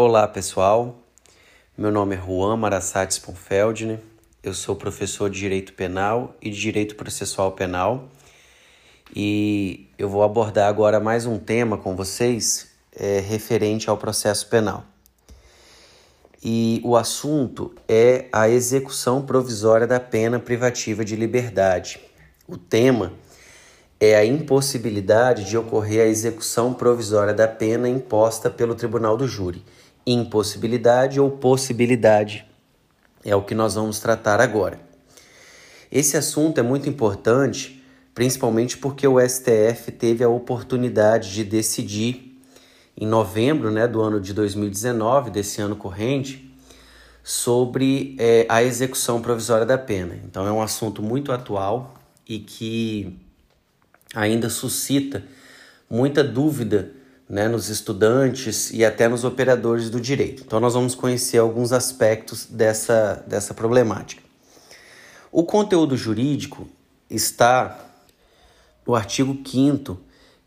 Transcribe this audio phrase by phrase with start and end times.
[0.00, 0.96] Olá pessoal,
[1.76, 3.98] meu nome é Juan Marassates Sponfeldner,
[4.44, 8.08] eu sou professor de Direito Penal e de Direito Processual Penal
[9.12, 14.84] e eu vou abordar agora mais um tema com vocês é, referente ao processo penal.
[16.40, 21.98] E o assunto é a execução provisória da pena privativa de liberdade.
[22.46, 23.27] O tema é
[24.00, 29.64] a impossibilidade de ocorrer a execução provisória da pena imposta pelo tribunal do júri
[30.08, 32.46] impossibilidade ou possibilidade.
[33.22, 34.80] É o que nós vamos tratar agora.
[35.92, 37.82] Esse assunto é muito importante,
[38.14, 42.40] principalmente porque o STF teve a oportunidade de decidir
[42.96, 46.50] em novembro né, do ano de 2019, desse ano corrente,
[47.22, 50.18] sobre é, a execução provisória da pena.
[50.24, 51.94] Então é um assunto muito atual
[52.26, 53.18] e que
[54.14, 55.22] ainda suscita
[55.88, 56.92] muita dúvida
[57.28, 60.42] né, nos estudantes e até nos operadores do direito.
[60.46, 64.22] Então, nós vamos conhecer alguns aspectos dessa, dessa problemática.
[65.30, 66.66] O conteúdo jurídico
[67.10, 67.78] está
[68.86, 69.98] no artigo 5,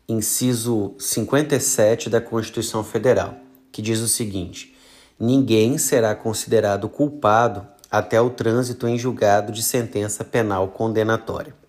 [0.08, 3.36] inciso 57 da Constituição Federal,
[3.70, 4.76] que diz o seguinte:
[5.18, 11.61] ninguém será considerado culpado até o trânsito em julgado de sentença penal condenatória.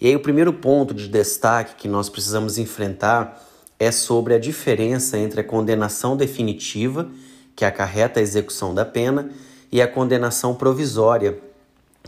[0.00, 3.38] E aí, o primeiro ponto de destaque que nós precisamos enfrentar
[3.78, 7.10] é sobre a diferença entre a condenação definitiva,
[7.54, 9.30] que acarreta a execução da pena,
[9.70, 11.38] e a condenação provisória,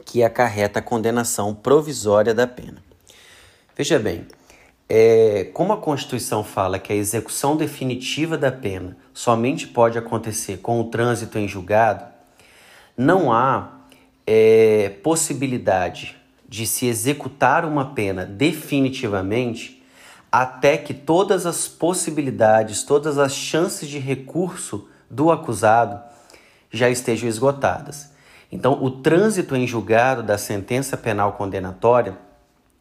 [0.07, 2.83] que acarreta a condenação provisória da pena.
[3.77, 4.27] Veja bem,
[4.89, 10.81] é, como a Constituição fala que a execução definitiva da pena somente pode acontecer com
[10.81, 12.05] o trânsito em julgado,
[12.97, 13.81] não há
[14.27, 16.22] é, possibilidade
[16.53, 19.83] de se executar uma pena definitivamente
[20.31, 25.99] até que todas as possibilidades, todas as chances de recurso do acusado
[26.71, 28.11] já estejam esgotadas.
[28.53, 32.19] Então, o trânsito em julgado da sentença penal condenatória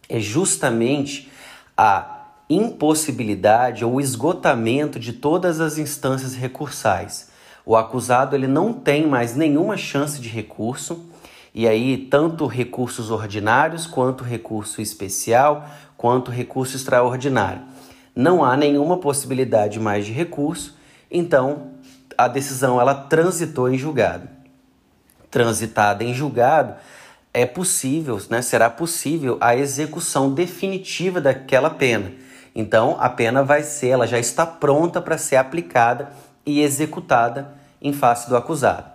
[0.10, 1.32] é justamente
[1.78, 7.32] a impossibilidade ou esgotamento de todas as instâncias recursais.
[7.66, 11.10] O acusado ele não tem mais nenhuma chance de recurso,
[11.54, 15.68] e aí tanto recursos ordinários quanto recurso especial,
[15.98, 17.62] quanto recurso extraordinário.
[18.16, 20.78] Não há nenhuma possibilidade mais de recurso,
[21.10, 21.72] então
[22.18, 24.28] a decisão ela transitou em julgado.
[25.30, 26.76] Transitada em julgado,
[27.34, 32.12] é possível, né, será possível a execução definitiva daquela pena.
[32.54, 36.12] Então a pena vai ser, ela já está pronta para ser aplicada
[36.46, 38.91] e executada em face do acusado.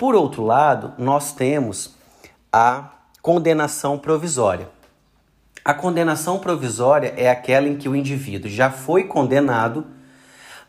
[0.00, 1.94] Por outro lado, nós temos
[2.50, 2.88] a
[3.20, 4.66] condenação provisória.
[5.62, 9.84] A condenação provisória é aquela em que o indivíduo já foi condenado,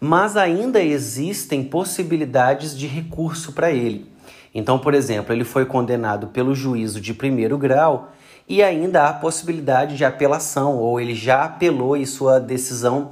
[0.02, 4.12] mas ainda existem possibilidades de recurso para ele.
[4.54, 8.12] Então, por exemplo, ele foi condenado pelo juízo de primeiro grau
[8.50, 13.12] e ainda há possibilidade de apelação, ou ele já apelou e sua decisão,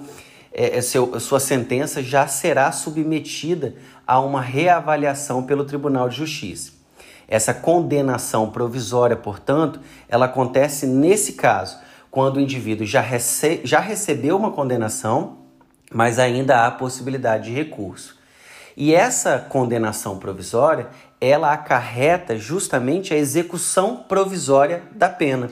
[0.53, 6.71] é, é seu, sua sentença já será submetida a uma reavaliação pelo Tribunal de Justiça.
[7.27, 11.77] Essa condenação provisória, portanto, ela acontece nesse caso,
[12.09, 15.37] quando o indivíduo já, rece já recebeu uma condenação,
[15.91, 18.17] mas ainda há possibilidade de recurso.
[18.75, 20.87] E essa condenação provisória,
[21.21, 25.51] ela acarreta justamente a execução provisória da pena.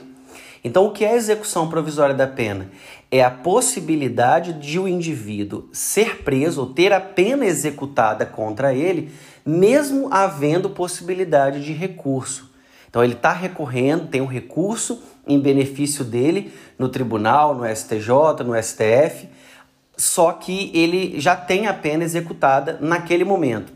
[0.64, 2.68] Então, o que é a execução provisória da pena?
[3.10, 9.10] É a possibilidade de o indivíduo ser preso ou ter a pena executada contra ele
[9.48, 12.50] mesmo havendo possibilidade de recurso.
[12.90, 18.62] Então ele está recorrendo, tem um recurso em benefício dele no tribunal, no STJ, no
[18.62, 19.26] STF,
[19.96, 23.72] só que ele já tem a pena executada naquele momento.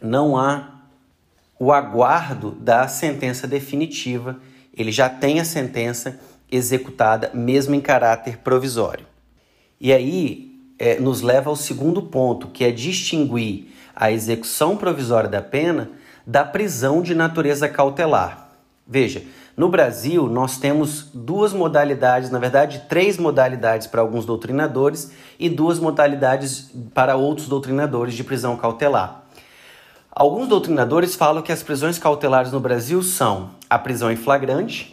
[0.00, 0.82] Não há
[1.58, 4.40] o aguardo da sentença definitiva,
[4.76, 6.20] ele já tem a sentença
[6.52, 9.06] executada, mesmo em caráter provisório.
[9.80, 15.42] E aí é, nos leva ao segundo ponto, que é distinguir a execução provisória da
[15.42, 15.90] pena
[16.26, 18.50] da prisão de natureza cautelar.
[18.86, 19.22] Veja,
[19.56, 25.78] no Brasil nós temos duas modalidades, na verdade, três modalidades para alguns doutrinadores e duas
[25.78, 29.22] modalidades para outros doutrinadores de prisão cautelar.
[30.10, 34.91] Alguns doutrinadores falam que as prisões cautelares no Brasil são a prisão em flagrante,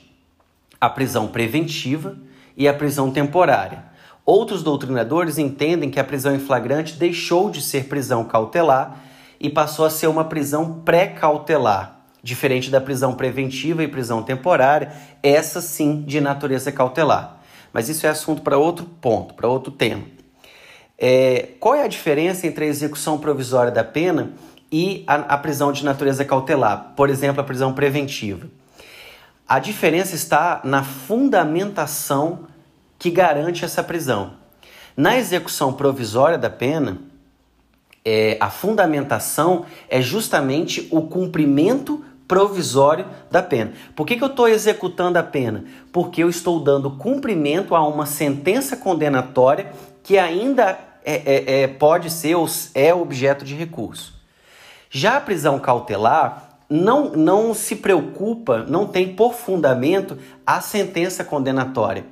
[0.80, 2.18] a prisão preventiva
[2.56, 3.84] e a prisão temporária.
[4.26, 9.00] Outros doutrinadores entendem que a prisão em flagrante deixou de ser prisão cautelar
[9.40, 14.92] e passou a ser uma prisão pré-cautelar, diferente da prisão preventiva e prisão temporária,
[15.24, 17.40] essa sim de natureza cautelar.
[17.74, 20.04] Mas isso é assunto para outro ponto, para outro tema.
[20.98, 24.34] É, qual é a diferença entre a execução provisória da pena
[24.72, 28.48] e a, a prisão de natureza cautelar, por exemplo, a prisão preventiva?
[29.50, 32.42] A diferença está na fundamentação
[33.00, 34.34] que garante essa prisão.
[34.96, 37.00] Na execução provisória da pena,
[38.06, 43.74] é, a fundamentação é justamente o cumprimento provisório da pena.
[43.96, 45.66] Por que, que eu estou executando a pena?
[45.92, 49.74] Porque eu estou dando cumprimento a uma sentença condenatória
[50.04, 54.14] que ainda é, é, é, pode ser ou é objeto de recurso.
[54.92, 62.06] Já a prisão cautelar não, não se preocupa, não tem por fundamento a sentença condenatória.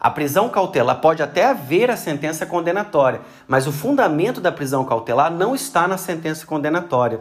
[0.00, 5.32] A prisão cautelar pode até haver a sentença condenatória, mas o fundamento da prisão cautelar
[5.32, 7.20] não está na sentença condenatória,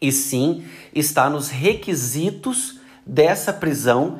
[0.00, 0.64] e sim
[0.94, 4.18] está nos requisitos dessa prisão.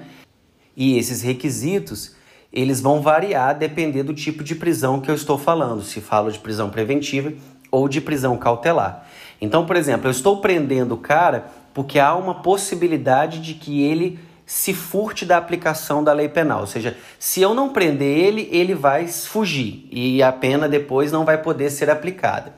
[0.77, 2.15] E esses requisitos,
[2.53, 6.39] eles vão variar depender do tipo de prisão que eu estou falando, se falo de
[6.39, 7.33] prisão preventiva
[7.71, 9.07] ou de prisão cautelar.
[9.41, 14.19] Então, por exemplo, eu estou prendendo o cara porque há uma possibilidade de que ele
[14.51, 16.63] se furte da aplicação da lei penal.
[16.63, 21.25] Ou seja, se eu não prender ele, ele vai fugir e a pena depois não
[21.25, 22.53] vai poder ser aplicada.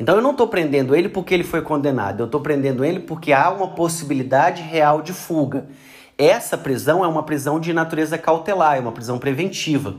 [0.00, 3.32] Então eu não estou prendendo ele porque ele foi condenado, eu estou prendendo ele porque
[3.32, 5.66] há uma possibilidade real de fuga.
[6.16, 9.94] Essa prisão é uma prisão de natureza cautelar, é uma prisão preventiva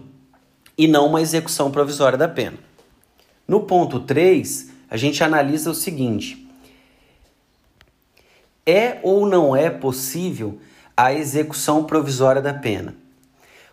[0.78, 2.58] e não uma execução provisória da pena.
[3.48, 6.49] No ponto 3, a gente analisa o seguinte:
[8.70, 10.60] é ou não é possível
[10.96, 12.96] a execução provisória da pena?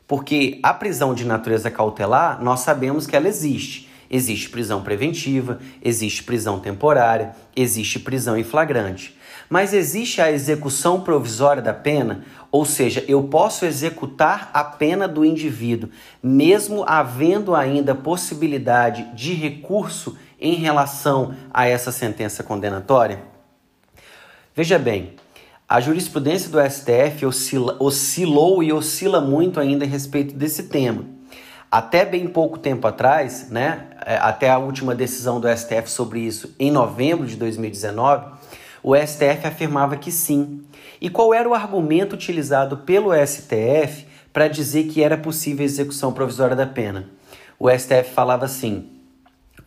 [0.06, 3.90] Porque a prisão de natureza cautelar, nós sabemos que ela existe.
[4.08, 9.19] Existe prisão preventiva, existe prisão temporária, existe prisão em flagrante.
[9.50, 15.25] Mas existe a execução provisória da pena, ou seja, eu posso executar a pena do
[15.25, 15.90] indivíduo,
[16.22, 23.35] mesmo havendo ainda possibilidade de recurso em relação a essa sentença condenatória?
[24.56, 25.12] Veja bem,
[25.69, 31.05] a jurisprudência do STF oscila, oscilou e oscila muito ainda a respeito desse tema.
[31.70, 36.55] Até bem pouco tempo atrás, né, é, até a última decisão do STF sobre isso,
[36.58, 38.29] em novembro de 2019,
[38.82, 40.62] o STF afirmava que sim.
[41.03, 46.14] E qual era o argumento utilizado pelo STF para dizer que era possível a execução
[46.14, 47.11] provisória da pena?
[47.58, 48.88] O STF falava assim: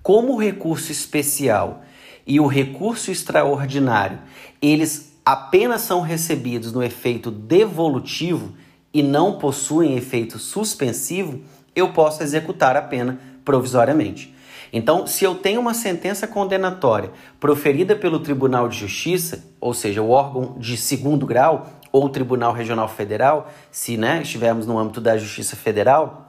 [0.02, 1.84] como o recurso especial
[2.30, 4.20] e o recurso extraordinário,
[4.62, 8.54] eles apenas são recebidos no efeito devolutivo
[8.94, 11.42] e não possuem efeito suspensivo,
[11.76, 14.36] eu posso executar a pena provisoriamente.
[14.72, 20.12] Então, se eu tenho uma sentença condenatória proferida pelo Tribunal de Justiça, ou seja, o
[20.12, 25.56] órgão de segundo grau, ou Tribunal Regional Federal, se né, estivermos no âmbito da Justiça
[25.56, 26.29] Federal,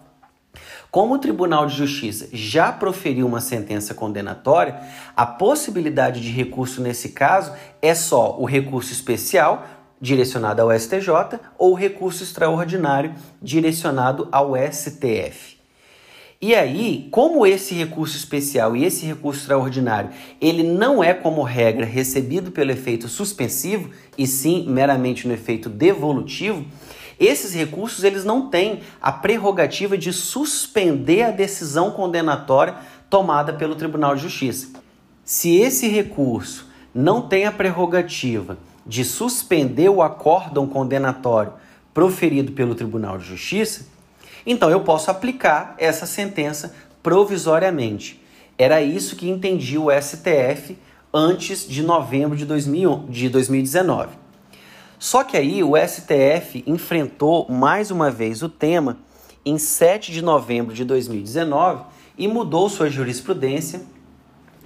[0.90, 4.80] como o Tribunal de Justiça já proferiu uma sentença condenatória,
[5.16, 9.66] a possibilidade de recurso nesse caso é só o recurso especial
[10.00, 15.60] direcionado ao STJ ou recurso extraordinário direcionado ao STF.
[16.42, 20.08] E aí, como esse recurso especial e esse recurso extraordinário,
[20.40, 26.64] ele não é como regra recebido pelo efeito suspensivo e sim meramente no efeito devolutivo,
[27.20, 32.76] esses recursos eles não têm a prerrogativa de suspender a decisão condenatória
[33.10, 34.68] tomada pelo Tribunal de Justiça.
[35.22, 38.56] Se esse recurso não tem a prerrogativa
[38.86, 41.52] de suspender o acórdão condenatório
[41.92, 43.86] proferido pelo Tribunal de Justiça,
[44.46, 48.20] então eu posso aplicar essa sentença provisoriamente.
[48.56, 50.78] Era isso que entendia o STF
[51.12, 54.19] antes de novembro de, 2000, de 2019.
[55.00, 58.98] Só que aí o STF enfrentou mais uma vez o tema
[59.46, 61.84] em 7 de novembro de 2019
[62.18, 63.80] e mudou sua jurisprudência,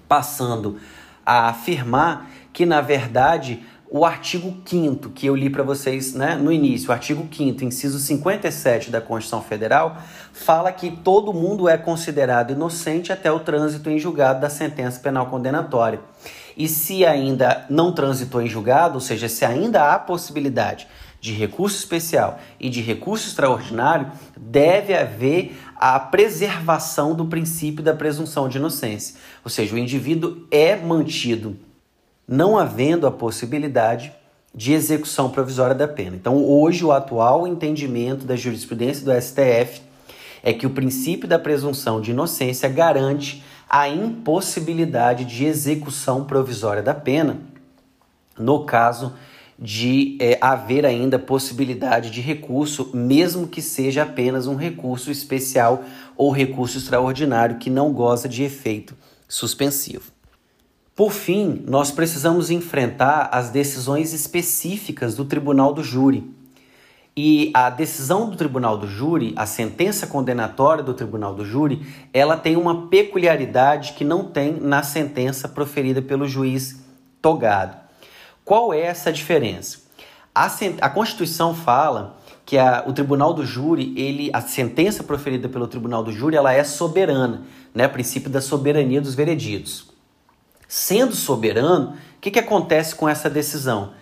[0.09, 0.81] passando
[1.25, 6.51] a afirmar que, na verdade, o artigo 5 que eu li para vocês né, no
[6.51, 9.99] início, o artigo 5 inciso 57 da Constituição Federal,
[10.33, 15.27] fala que todo mundo é considerado inocente até o trânsito em julgado da sentença penal
[15.27, 16.01] condenatória.
[16.57, 20.87] E se ainda não transitou em julgado, ou seja, se ainda há possibilidade
[21.21, 28.49] de recurso especial e de recurso extraordinário, deve haver a preservação do princípio da presunção
[28.49, 29.17] de inocência.
[29.43, 31.57] Ou seja, o indivíduo é mantido
[32.27, 34.13] não havendo a possibilidade
[34.55, 36.15] de execução provisória da pena.
[36.15, 39.83] Então, hoje, o atual entendimento da jurisprudência do STF
[40.43, 46.95] é que o princípio da presunção de inocência garante a impossibilidade de execução provisória da
[46.95, 47.55] pena
[48.39, 49.15] no caso
[49.59, 55.85] de é, haver ainda possibilidade de recurso, mesmo que seja apenas um recurso especial
[56.17, 58.97] ou recurso extraordinário que não goza de efeito
[59.29, 60.13] suspensivo.
[60.95, 66.34] Por fim, nós precisamos enfrentar as decisões específicas do tribunal do júri.
[67.17, 72.37] E a decisão do tribunal do júri, a sentença condenatória do tribunal do júri, ela
[72.37, 76.81] tem uma peculiaridade que não tem na sentença proferida pelo juiz
[77.23, 77.77] togado.
[78.45, 79.79] Qual é essa diferença?
[80.35, 85.69] A, a Constituição fala que a, o tribunal do júri, ele, a sentença proferida pelo
[85.69, 87.43] tribunal do júri, ela é soberana,
[87.73, 87.87] né?
[87.87, 89.89] princípio da soberania dos vereditos.
[90.67, 93.93] Sendo soberano, o que, que acontece com essa decisão?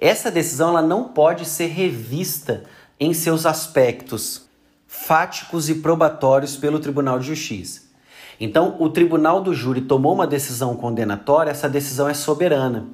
[0.00, 2.64] Essa decisão ela não pode ser revista
[2.98, 4.48] em seus aspectos
[4.86, 7.82] fáticos e probatórios pelo Tribunal de Justiça.
[8.38, 12.86] Então, o tribunal do júri tomou uma decisão condenatória, essa decisão é soberana.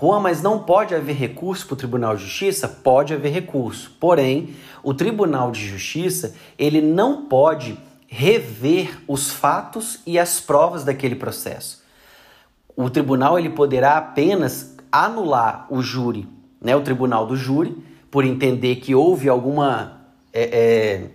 [0.00, 2.66] Juan, mas não pode haver recurso para o Tribunal de Justiça?
[2.66, 3.96] Pode haver recurso.
[4.00, 7.78] Porém, o Tribunal de Justiça ele não pode
[8.14, 11.82] rever os fatos e as provas daquele processo.
[12.76, 16.28] O tribunal ele poderá apenas anular o júri,
[16.62, 17.76] né, o tribunal do júri,
[18.10, 20.00] por entender que houve alguma
[20.32, 21.10] é, é,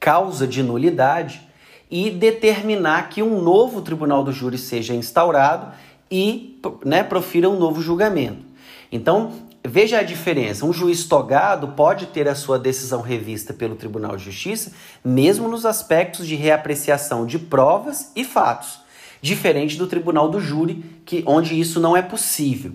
[0.00, 1.42] causa de nulidade
[1.90, 5.72] e determinar que um novo tribunal do júri seja instaurado
[6.10, 8.44] e né, profira um novo julgamento.
[8.90, 9.32] Então,
[9.64, 10.66] veja a diferença.
[10.66, 14.72] Um juiz togado pode ter a sua decisão revista pelo Tribunal de Justiça,
[15.04, 18.80] mesmo nos aspectos de reapreciação de provas e fatos,
[19.20, 22.72] diferente do Tribunal do Júri, que, onde isso não é possível.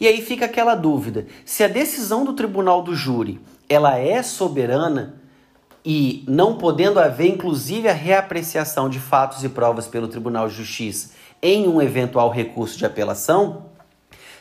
[0.00, 3.38] E aí fica aquela dúvida: se a decisão do Tribunal do Júri
[3.68, 5.20] ela é soberana
[5.84, 11.10] e não podendo haver inclusive a reapreciação de fatos e provas pelo Tribunal de Justiça
[11.42, 13.66] em um eventual recurso de apelação,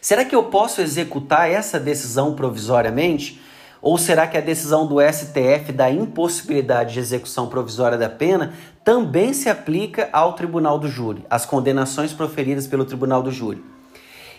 [0.02, 3.42] será que eu posso executar essa decisão provisoriamente?
[3.82, 9.34] Ou será que a decisão do STF da impossibilidade de execução provisória da pena também
[9.34, 13.64] se aplica ao tribunal do júri, às condenações proferidas pelo tribunal do júri?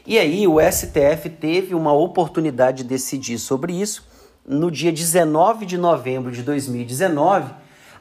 [0.07, 4.09] E aí o STF teve uma oportunidade de decidir sobre isso
[4.47, 7.53] no dia 19 de novembro de 2019,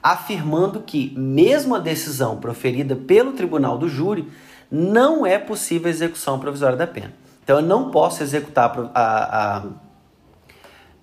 [0.01, 4.27] afirmando que, mesmo a decisão proferida pelo tribunal do júri,
[4.71, 7.13] não é possível a execução provisória da pena.
[7.43, 9.63] Então eu não posso executar a, a,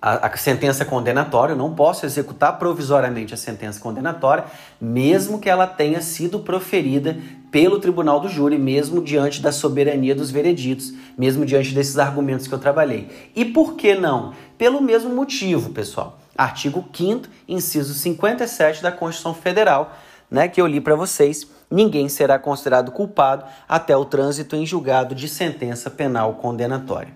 [0.01, 4.45] a, a, sentença condenatória, eu não posso executar provisoriamente a sentença condenatória,
[4.79, 7.17] mesmo que ela tenha sido proferida
[7.49, 12.53] pelo tribunal do júri, mesmo diante da soberania dos vereditos, mesmo diante desses argumentos que
[12.53, 13.09] eu trabalhei.
[13.35, 14.33] E por que não?
[14.57, 16.19] Pelo mesmo motivo, pessoal.
[16.37, 19.97] Artigo 5 inciso 57 da Constituição Federal,
[20.29, 25.13] né, que eu li para vocês ninguém será considerado culpado até o trânsito em julgado
[25.13, 27.13] de sentença penal condenatória.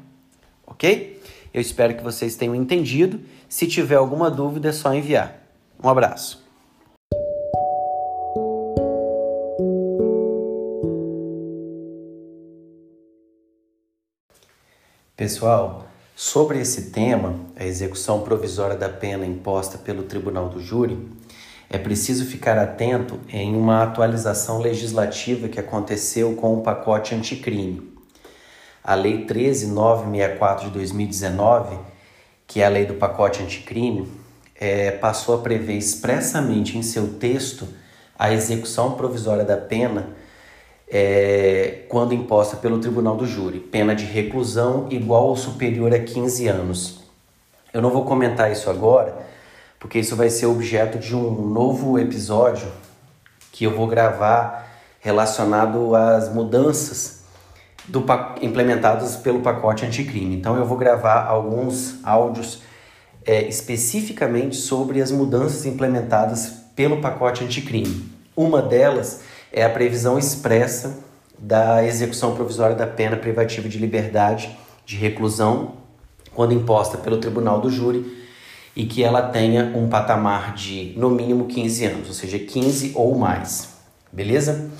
[0.65, 1.21] Ok?
[1.53, 3.19] Eu espero que vocês tenham entendido.
[3.49, 5.41] Se tiver alguma dúvida, é só enviar.
[5.83, 6.41] Um abraço.
[15.17, 20.97] Pessoal, sobre esse tema, a execução provisória da pena imposta pelo Tribunal do Júri,
[21.69, 27.90] é preciso ficar atento em uma atualização legislativa que aconteceu com o pacote anticrime.
[28.83, 31.77] A Lei 13964 de 2019,
[32.47, 34.11] que é a lei do pacote anticrime,
[34.59, 37.67] é, passou a prever expressamente em seu texto
[38.17, 40.09] a execução provisória da pena
[40.87, 46.47] é, quando imposta pelo Tribunal do Júri, pena de reclusão igual ou superior a 15
[46.47, 47.01] anos.
[47.73, 49.15] Eu não vou comentar isso agora,
[49.79, 52.71] porque isso vai ser objeto de um novo episódio
[53.51, 54.67] que eu vou gravar
[54.99, 57.20] relacionado às mudanças
[57.87, 58.03] do,
[58.41, 60.35] implementadas pelo pacote anticrime.
[60.35, 62.61] Então eu vou gravar alguns áudios
[63.25, 68.09] é, especificamente sobre as mudanças implementadas pelo pacote anticrime.
[68.35, 69.21] Uma delas
[69.51, 70.99] é a previsão expressa
[71.37, 75.73] da execução provisória da pena privativa de liberdade de reclusão
[76.33, 78.21] quando imposta pelo tribunal do júri
[78.75, 83.17] e que ela tenha um patamar de no mínimo 15 anos, ou seja, 15 ou
[83.17, 83.73] mais,
[84.11, 84.71] beleza?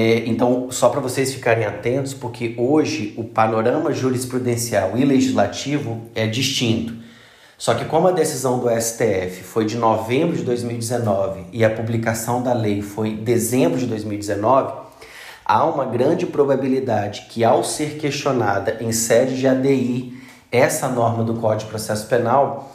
[0.00, 6.24] É, então, só para vocês ficarem atentos, porque hoje o panorama jurisprudencial e legislativo é
[6.24, 6.94] distinto.
[7.58, 12.40] Só que, como a decisão do STF foi de novembro de 2019 e a publicação
[12.40, 14.72] da lei foi dezembro de 2019,
[15.44, 20.16] há uma grande probabilidade que, ao ser questionada em sede de ADI
[20.52, 22.72] essa norma do Código de Processo Penal,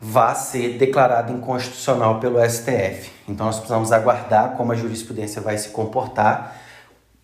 [0.00, 3.10] vá ser declarado inconstitucional pelo STF.
[3.28, 6.56] Então nós precisamos aguardar como a jurisprudência vai se comportar.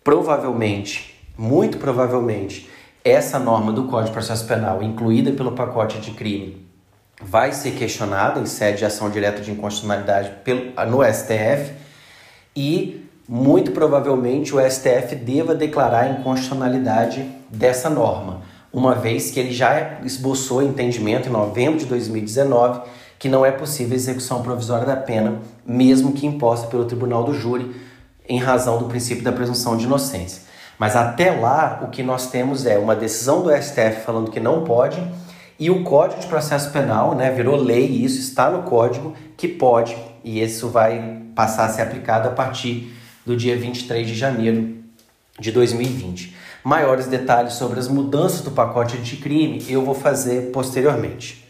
[0.03, 2.69] Provavelmente, muito provavelmente,
[3.03, 6.67] essa norma do Código de Processo Penal, incluída pelo pacote de crime,
[7.21, 11.73] vai ser questionada em sede de ação direta de inconstitucionalidade pelo, no STF
[12.55, 18.41] e muito provavelmente o STF deva declarar a inconstitucionalidade dessa norma,
[18.77, 22.81] uma vez que ele já esboçou entendimento em novembro de 2019
[23.17, 27.75] que não é possível execução provisória da pena, mesmo que imposta pelo tribunal do júri,
[28.29, 30.43] em razão do princípio da presunção de inocência.
[30.77, 34.63] Mas até lá, o que nós temos é uma decisão do STF falando que não
[34.63, 35.01] pode
[35.59, 39.47] e o Código de Processo Penal, né, virou lei e isso está no código que
[39.47, 42.93] pode, e isso vai passar a ser aplicado a partir
[43.25, 44.77] do dia 23 de janeiro
[45.39, 46.35] de 2020.
[46.67, 51.47] Maiores detalhes sobre as mudanças do pacote de crime eu vou fazer posteriormente.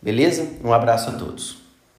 [0.00, 0.48] Beleza?
[0.64, 1.65] Um abraço a todos.